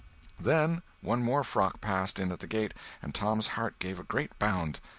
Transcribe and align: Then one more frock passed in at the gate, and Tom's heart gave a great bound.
Then 0.39 0.81
one 1.01 1.21
more 1.21 1.43
frock 1.43 1.79
passed 1.79 2.17
in 2.17 2.31
at 2.31 2.39
the 2.39 2.47
gate, 2.47 2.73
and 3.03 3.13
Tom's 3.13 3.49
heart 3.49 3.77
gave 3.77 3.99
a 3.99 4.03
great 4.03 4.31
bound. 4.39 4.79